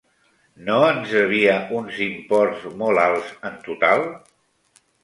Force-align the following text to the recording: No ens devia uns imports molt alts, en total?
No 0.69 0.77
ens 0.85 1.13
devia 1.17 1.59
uns 1.81 2.01
imports 2.07 2.67
molt 2.81 3.07
alts, 3.07 3.31
en 3.53 3.63
total? 3.71 4.07